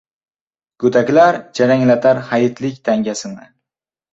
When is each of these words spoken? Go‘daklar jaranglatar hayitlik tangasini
Go‘daklar 0.85 1.37
jaranglatar 1.59 2.23
hayitlik 2.31 2.81
tangasini 2.91 3.47